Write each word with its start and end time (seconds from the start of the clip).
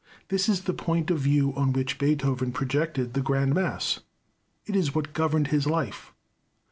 This 0.29 0.49
is 0.49 0.61
the 0.61 0.73
point 0.73 1.11
of 1.11 1.19
view 1.19 1.53
on 1.53 1.73
which 1.73 1.99
Beethoven 1.99 2.51
projected 2.51 3.13
the 3.13 3.21
grand 3.21 3.53
mass. 3.53 3.99
It 4.65 4.75
is 4.75 4.95
what 4.95 5.13
governed 5.13 5.49
his 5.49 5.67
life. 5.67 6.11